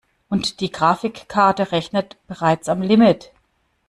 [0.29, 3.31] Und die Grafikkarte rechnet bereits am Limit.